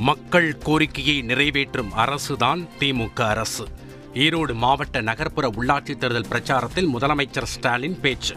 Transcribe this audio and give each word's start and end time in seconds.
மக்கள் 0.00 0.58
கோரிக்கையை 0.58 1.22
நிறைவேற்றும் 1.22 1.92
அரசுதான் 1.92 2.68
திமுக 2.78 3.20
அரசு. 3.20 3.68
ஈரோடு 4.14 4.54
மாவட்ட 4.54 5.00
நகர்ப்புற 5.00 5.50
உள்ளாட்சித் 5.50 5.96
தேர்தல் 5.96 6.26
பிரச்சாரத்தில் 6.30 6.88
முதலமைச்சர் 6.98 7.42
ஸ்டாலின் 7.42 8.00
பேச்சு. 8.00 8.36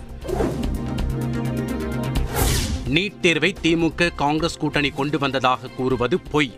நீட் 2.87 3.19
தேர்வை 3.19 3.55
திமுக 3.63 4.15
காங்கிரஸ் 4.15 4.57
கூட்டணி 4.57 4.89
கொண்டு 4.89 5.19
வந்ததாக 5.19 5.67
கூறுவது 5.67 6.19
பொய். 6.19 6.57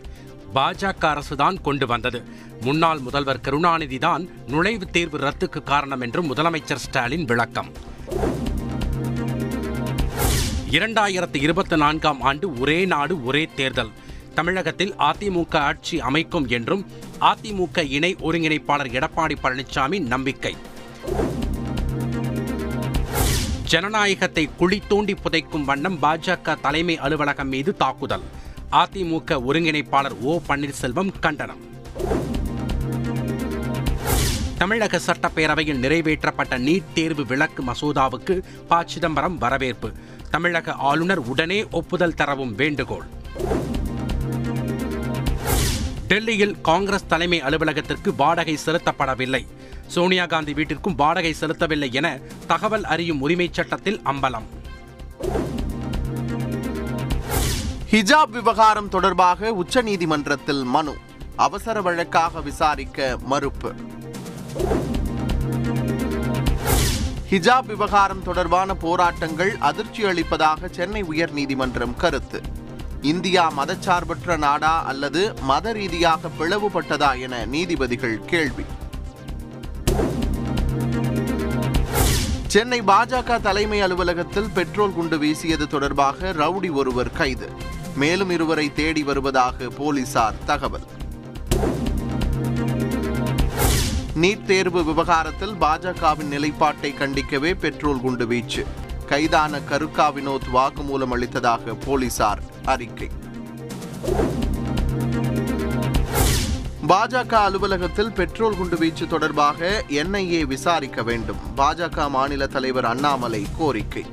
பாஜக 0.54 1.18
அரசுதான் 1.18 1.60
கொண்டு 1.60 1.86
வந்தது. 1.86 2.24
முன்னாள் 2.60 2.98
முதல்வர் 2.98 3.40
கருணாநிதி 3.40 3.98
தான் 3.98 4.28
நுழைவுத் 4.48 4.90
தேர்வு 4.90 5.18
ரத்துக்கு 5.18 5.62
காரணம் 5.62 6.00
என்றும் 6.00 6.34
முதலமைச்சர் 6.34 6.74
ஸ்டாலின் 6.74 7.24
விளக்கம். 7.24 7.72
இரண்டாயிரத்து 10.70 11.36
இருபத்தி 11.36 11.76
நான்காம் 11.76 12.20
ஆண்டு 12.20 12.52
ஒரே 12.54 12.84
நாடு 12.84 13.24
ஒரே 13.24 13.48
தேர்தல். 13.56 13.90
தமிழகத்தில் 14.38 14.94
அதிமுக 14.94 15.56
ஆட்சி 15.56 16.00
அமைக்கும் 16.00 16.46
என்றும் 16.48 16.82
அதிமுக 17.20 17.78
இணை 17.88 18.16
ஒருங்கிணைப்பாளர் 18.20 18.90
எடப்பாடி 18.98 19.36
பழனிசாமி 19.42 19.98
நம்பிக்கை. 20.00 20.54
ஜனநாயகத்தை 23.64 24.48
குழி 24.56 24.82
தோண்டி 24.88 25.14
புதைக்கும் 25.14 25.64
வண்ணம் 25.64 25.98
பாஜக 26.02 26.60
தலைமை 26.60 26.98
அலுவலகம் 26.98 27.48
மீது 27.48 27.76
தாக்குதல். 27.76 28.22
அதிமுக 28.72 29.38
ஒருங்கிணைப்பாளர் 29.48 30.16
ஓ 30.20 30.40
பன்னீர்செல்வம் 30.48 31.12
கண்டனம். 31.20 31.62
தமிழக 34.58 35.00
சட்டப்பேரவையில் 35.06 35.82
நிறைவேற்றப்பட்ட 35.86 36.58
நீட் 36.58 36.92
தேர்வு 36.94 37.26
விலக்கு 37.26 37.62
மசோதாவுக்கு 37.62 38.42
ப 38.68 38.82
சிதம்பரம் 38.86 39.38
வரவேற்பு. 39.38 39.92
தமிழக 40.30 40.72
ஆளுநர் 40.72 41.18
உடனே 41.18 41.66
ஒப்புதல் 41.70 42.14
தரவும் 42.14 42.54
வேண்டுகோள். 42.54 43.06
டெல்லியில் 46.08 46.60
காங்கிரஸ் 46.60 47.06
தலைமை 47.06 47.40
அலுவலகத்திற்கு 47.40 48.14
வாடகை 48.14 48.58
செலுத்தப்படவில்லை. 48.66 49.46
சோனியா 49.86 50.26
காந்தி 50.26 50.52
வீட்டிற்கும் 50.52 50.94
வாடகை 50.94 51.34
செலுத்தவில்லை 51.40 51.92
என 51.92 52.20
தகவல் 52.46 52.84
அறியும் 52.84 53.28
உரிமைச் 53.28 53.52
சட்டத்தில் 53.52 54.00
அம்பலம். 54.04 54.46
ஹிஜாப் 57.90 58.30
விவகாரம் 58.30 58.88
தொடர்பாக 58.88 59.52
உச்சநீதிமன்றத்தில் 59.52 60.64
மனு. 60.64 60.94
அவசர 61.36 61.80
வழக்காக 61.80 62.40
விசாரிக்க 62.40 63.18
மறுப்பு. 63.22 63.74
ஹிஜாப் 67.30 67.66
விவகாரம் 67.66 68.22
தொடர்பான 68.22 68.74
போராட்டங்கள் 68.74 69.56
அதிர்ச்சி 69.58 70.04
அளிப்பதாக 70.04 70.68
சென்னை 70.68 71.02
உயர்நீதிமன்றம் 71.02 71.94
கருத்து. 71.94 72.64
இந்தியா 73.02 73.52
மதச்சார்பற்ற 73.58 74.38
நாடா 74.38 74.84
அல்லது 74.84 75.34
மத 75.42 75.72
ரீதியாக 75.72 76.28
பிளவுபட்டதா 76.38 77.20
என 77.20 77.44
நீதிபதிகள் 77.46 78.24
கேள்வி. 78.24 78.64
சென்னை 82.46 82.80
பாஜக 82.80 83.40
தலைமை 83.40 83.80
அலுவலகத்தில் 83.80 84.50
பெட்ரோல் 84.54 84.92
குண்டு 84.92 85.18
வீசியது 85.18 85.66
தொடர்பாக 85.66 86.32
ரவுடி 86.32 86.72
ஒருவர் 86.72 87.12
கைது. 87.12 87.50
மேலும் 87.96 88.30
இருவரை 88.30 88.72
தேடி 88.72 89.02
வருவதாக 89.02 89.68
போலீசார் 89.68 90.34
தகவல். 90.44 90.86
நீட் 94.14 94.44
தேர்வு 94.44 94.84
விவகாரத்தில் 94.84 95.54
பாஜகவின் 95.54 96.28
நிலைப்பாட்டை 96.28 96.94
கண்டிக்கவே 97.00 97.54
பெட்ரோல் 97.54 98.00
குண்டு 98.00 98.26
வீச்சு. 98.26 98.66
கைதான 99.06 99.58
கருக்கா 99.58 100.12
வினோத் 100.12 100.46
வாக்குமூலம் 100.54 101.12
அளித்ததாக 101.12 101.76
போலீசார் 101.86 102.42
அறிக்கை. 102.64 103.10
பாஜக 106.88 107.32
அலுவலகத்தில் 107.32 108.12
பெட்ரோல் 108.12 108.56
குண்டு 108.56 108.76
வீச்சு 108.76 109.06
தொடர்பாக 109.06 109.84
என்ஐஏ 109.88 110.42
விசாரிக்க 110.42 111.02
வேண்டும். 111.02 111.36
பாஜக 111.56 112.10
மாநில 112.10 112.46
தலைவர் 112.46 112.84
அண்ணாமலை 112.84 113.46
கோரிக்கை. 113.58 114.04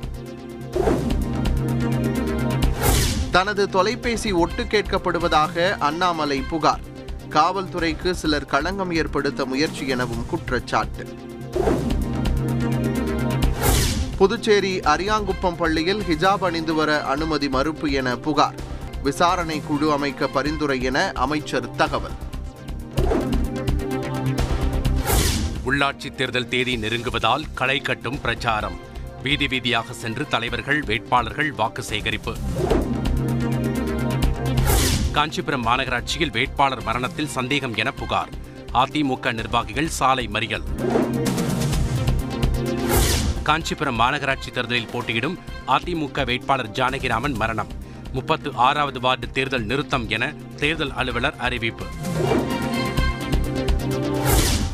தனது 3.30 3.68
தொலைபேசி 3.68 4.32
ஒட்டு 4.32 4.62
கேட்கப்படுவதாக 4.62 5.78
அண்ணாமலை 5.78 6.40
புகார். 6.40 6.80
காவல்துறைக்கு 7.30 8.10
சிலர் 8.10 8.44
களங்கம் 8.44 8.92
ஏற்படுத்த 8.92 9.44
முயற்சி 9.44 9.88
எனவும் 9.88 10.26
குற்றச்சாட்டு. 10.26 11.08
புதுச்சேரி 14.16 14.78
அரியாங்குப்பம் 14.78 15.56
பள்ளியில் 15.56 16.00
ஹிஜாப் 16.00 16.44
அணிந்து 16.44 16.74
வர 16.74 17.04
அனுமதி 17.04 17.48
மறுப்பு 17.48 17.90
என 17.90 18.16
புகார். 18.16 18.54
விசாரணை 19.02 19.62
குழு 19.66 19.92
அமைக்க 19.92 20.28
பரிந்துரை 20.28 20.82
என 20.82 21.12
அமைச்சர் 21.14 21.70
தகவல். 21.70 22.12
உள்ளாட்சித் 25.66 26.14
தேர்தல் 26.14 26.48
தேதி 26.48 26.76
நெருங்குவதால் 26.76 27.42
களை 27.54 27.80
கட்டும் 27.80 28.20
பிரச்சாரம். 28.20 28.78
வீதி 29.22 29.46
வீதியாக 29.46 29.90
சென்று 29.90 30.28
தலைவர்கள் 30.28 30.82
வேட்பாளர்கள் 30.82 31.52
வாக்கு 31.52 31.82
சேகரிப்பு. 31.82 32.36
காஞ்சிபுரம் 35.12 35.66
மாநகராட்சியில் 35.66 36.32
வேட்பாளர் 36.32 36.82
மரணத்தில் 36.82 37.28
சந்தேகம் 37.28 37.74
என 37.74 37.90
புகார். 37.90 38.28
அதிமுக 38.74 39.32
நிர்வாகிகள் 39.32 39.88
சாலை 39.88 40.28
மறியல். 40.32 40.64
காஞ்சிபுரம் 43.44 43.98
மாநகராட்சி 43.98 44.50
தேர்தலில் 44.52 44.88
போட்டியிடும் 44.92 45.38
அதிமுக 45.66 46.24
வேட்பாளர் 46.24 46.70
ஜானகிராமன் 46.70 47.34
மரணம். 47.34 47.66
முப்பத்து 48.12 48.52
ஆறாவது 48.54 49.00
வார்டு 49.00 49.30
தேர்தல் 49.30 49.64
நிறுத்தம் 49.64 50.08
என 50.08 50.34
தேர்தல் 50.56 50.92
அலுவலர் 50.92 51.36
அறிவிப்பு. 51.36 51.84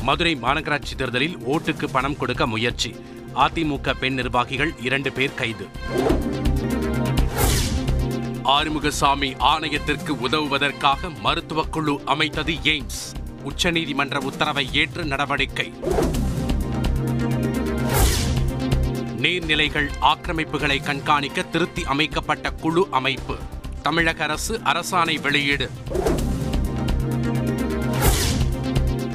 மதுரை 0.01 0.37
மாநகராட்சி 0.41 0.95
தேர்தலில் 0.97 1.37
ஓட்டுக்கு 1.37 1.87
பணம் 1.91 2.17
கொடுக்க 2.17 2.47
முயற்சி. 2.47 2.95
அதிமுக 3.35 3.93
பெண் 3.99 4.13
நிர்வாகிகள் 4.13 4.73
இரண்டு 4.81 5.11
பேர் 5.11 5.33
கைது. 5.33 5.67
ஆறுமுகசாமி 8.43 9.35
ஆணையத்திற்கு 9.39 10.09
உதவுவதற்காக 10.09 11.09
மருத்துவக் 11.19 11.71
குழு 11.71 12.01
அமைத்தது 12.05 12.53
எய்ம்ஸ். 12.53 13.13
உச்சநீதிமன்ற 13.43 14.17
உத்தரவை 14.17 14.69
ஏற்று 14.73 15.05
நடவடிக்கை. 15.05 15.73
நீர்நிலைகள் 19.31 19.89
ஆக்கிரமிப்புகளை 20.01 20.83
கண்காணிக்க 20.83 21.41
திருத்தி 21.41 21.83
அமைக்கப்பட்ட 21.85 22.51
குழு 22.51 22.87
அமைப்பு. 22.91 23.35
தமிழக 23.81 24.23
அரசு 24.23 24.59
அரசாணை 24.63 25.21
வெளியீடு. 25.21 25.69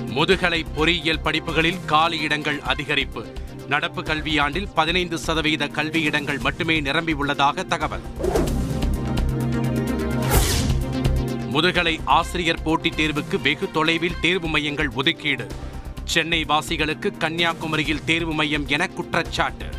முதுகலை 0.06 0.64
பொறியியல் 0.74 1.20
படிப்புகளில் 1.20 1.84
காலி 1.84 2.18
இடங்கள் 2.18 2.60
அதிகரிப்பு. 2.66 3.24
நடப்பு 3.66 4.02
கல்வியாண்டில் 4.02 4.68
பதினைந்து 4.74 5.18
சதவீத 5.18 5.66
கல்வியிடங்கள் 5.66 6.38
மட்டுமே 6.38 6.80
நிரம்பி 6.80 7.12
உள்ளதாக 7.12 7.62
தகவல். 7.62 8.02
முதுகலை 11.50 12.00
ஆசிரியர் 12.04 12.62
போட்டித் 12.62 13.00
தேர்வுக்கு 13.00 13.40
வெகு 13.42 13.70
தொலைவில் 13.70 14.20
தேர்வு 14.20 14.48
மையங்கள் 14.48 14.90
ஒதுக்கீடு. 14.90 15.46
சென்னை 16.04 16.44
வாசிகளுக்கு 16.44 17.16
கன்னியாகுமரியில் 17.18 18.04
தேர்வு 18.04 18.32
மையம் 18.32 18.66
என 18.66 18.88
குற்றச்சாட்டு. 18.88 19.75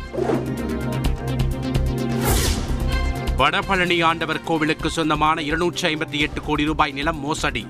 வடபழனி 3.36 4.04
ஆண்டவர் 4.04 4.42
கோவிலுக்கு 4.42 4.90
சொந்தமான 4.90 5.42
இருநூற்றி 5.42 5.94
ஐம்பத்தி 5.94 6.18
எட்டு 6.18 6.42
கோடி 6.42 6.64
ரூபாய் 6.64 6.92
நிலம் 6.92 7.20
மோசடி. 7.20 7.66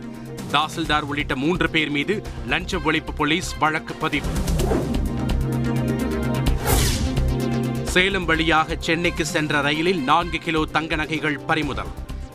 தாசில்தார் 0.52 1.00
உள்ளிட்ட 1.00 1.36
மூன்று 1.36 1.70
பேர் 1.70 1.90
மீது 1.90 2.22
லஞ்ச 2.46 2.76
ஒழிப்பு 2.76 3.10
போலீஸ் 3.16 3.58
வழக்கு 3.58 3.94
பதிவு. 3.94 4.26
சேலம் 7.84 8.24
வழியாக 8.24 8.76
சென்னைக்கு 8.78 9.24
சென்ற 9.24 9.60
ரயிலில் 9.60 10.00
நான்கு 10.00 10.38
கிலோ 10.38 10.64
தங்க 10.64 10.96
நகைகள் 10.96 11.38
பறிமுதல். 11.38 11.92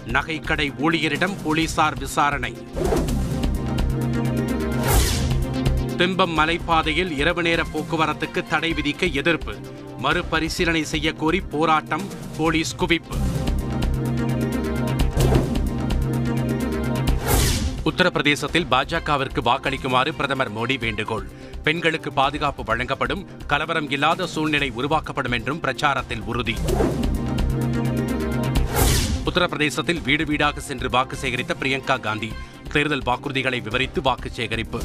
நகைக்கடை 0.07 0.71
ஊழியரிடம் 0.79 1.35
போலீசார் 1.43 1.97
விசாரணை. 1.97 2.57
திம்பம் 5.97 6.35
மலைப்பாதையில் 6.37 7.11
இரவு 7.11 7.41
நேர 7.41 7.63
போக்குவரத்துக்கு 7.73 8.47
தடை 8.47 8.73
விதிக்க 8.73 9.11
எதிர்ப்பு. 9.11 9.55
மறுபரிசீலனை 10.03 10.83
செய்ய 10.91 11.07
கோரி 11.13 11.39
போராட்டம் 11.53 12.03
போலீஸ் 12.37 12.73
குவிப்பு. 12.79 13.17
உத்தரப்பிரதேசத்தில் 17.89 18.67
பாஜகவிற்கு 18.73 19.41
வாக்களிக்குமாறு 19.49 20.11
பிரதமர் 20.17 20.51
மோடி 20.57 20.75
வேண்டுகோள். 20.79 21.25
பெண்களுக்கு 21.63 22.11
பாதுகாப்பு 22.13 22.63
வழங்கப்படும் 22.63 23.25
கலவரம் 23.47 23.89
இல்லாத 23.89 24.27
சூழ்நிலை 24.27 24.69
உருவாக்கப்படும் 24.69 25.31
என்றும் 25.31 25.61
பிரச்சாரத்தில் 25.63 26.23
உறுதி. 26.31 26.55
உத்தரப்பிரதேசத்தில் 29.29 30.01
வீடு 30.01 30.25
வீடாக 30.25 30.59
சென்று 30.59 30.89
வாக்கு 30.89 31.17
சேகரித்த 31.21 31.55
பிரியங்கா 31.61 31.99
காந்தி 31.99 32.31
தேர்தல் 32.73 33.05
வாக்குறுதிகளை 33.05 33.61
விவரித்து 33.61 34.01
வாக்கு 34.01 34.31
சேகரிப்பு. 34.31 34.81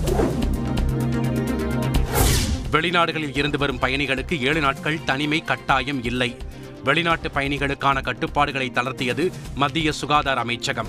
வெளிநாடுகளில் 2.72 3.36
இருந்து 3.36 3.58
வரும் 3.58 3.80
பயணிகளுக்கு 3.80 4.40
ஏழு 4.40 4.60
நாட்கள் 4.60 5.04
தனிமை 5.04 5.42
கட்டாயம் 5.44 6.04
இல்லை. 6.04 6.36
வெளிநாட்டு 6.84 7.28
பயணிகளுக்கான 7.28 8.02
கட்டுப்பாடுகளை 8.02 8.70
தளர்த்தியது 8.74 9.30
மத்திய 9.54 9.92
சுகாதார 9.92 10.40
அமைச்சகம். 10.40 10.86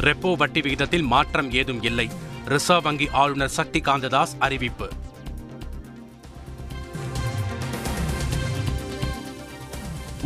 ரெப்போ 0.00 0.36
வட்டி 0.36 0.60
விகிதத்தில் 0.60 1.02
மாற்றம் 1.02 1.50
ஏதும் 1.52 1.82
இல்லை. 1.82 2.10
ரிசர்வ் 2.44 2.82
வங்கி 2.82 3.08
ஆளுநர் 3.12 3.48
சக்தி 3.48 3.80
காந்ததாஸ் 3.80 4.36
அறிவிப்பு. 4.38 4.88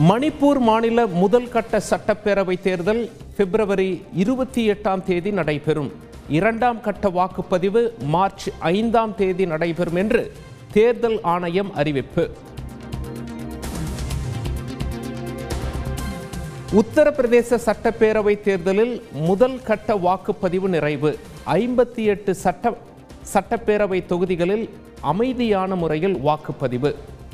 மணிப்பூர் 0.08 0.60
மாநில 0.60 1.06
முதல் 1.06 1.48
கட்ட 1.48 1.82
சட்டப்பேரவை 1.90 2.60
தேர்தல் 2.60 3.10
பிப்ரவரி 3.36 4.04
இருபத்தி 4.14 4.70
எட்டாம் 4.70 5.02
தேதி 5.02 5.30
நடைபெறும். 5.30 6.08
இரண்டாம் 6.30 6.80
கட்ட 6.80 7.08
வாக்குப்பதிவு 7.08 7.80
மார்ச் 8.14 8.48
ஐந்தாம் 8.58 9.14
தேதி 9.14 9.46
நடைபெறும் 9.46 9.94
என்று 9.94 10.32
தேர்தல் 10.72 11.20
ஆணையம் 11.22 11.74
அறிவிப்பு. 11.74 12.30
உத்தரப்பிரதேச 16.72 17.58
சட்டப்பேரவை 17.66 18.40
தேர்தலில் 18.40 19.02
முதல் 19.12 19.62
கட்ட 19.62 19.94
வாக்குப்பதிவு 19.94 20.68
நிறைவு. 20.74 21.18
ஐம்பத்தி 21.46 22.04
எட்டு 22.04 22.34
சட்ட 22.34 22.76
சட்டப்பேரவை 23.32 24.06
தொகுதிகளில் 24.06 24.70
அமைதியான 25.00 25.74
முறையில் 25.74 26.16
வாக்குப்பதிவு. 26.16 26.94